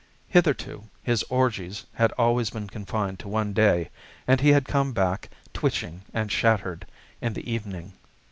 Hitherto 0.29 0.85
his 1.03 1.21
orgies 1.29 1.85
had 1.93 2.11
always 2.13 2.49
been 2.49 2.67
confined 2.67 3.19
to 3.19 3.27
one 3.29 3.53
day, 3.53 3.91
and 4.27 4.41
he 4.41 4.49
had 4.49 4.65
come 4.67 4.93
back, 4.93 5.29
twitching 5.53 6.01
and 6.11 6.31
shattered, 6.31 6.87
in 7.21 7.33
the 7.33 7.47
evening. 7.47 7.93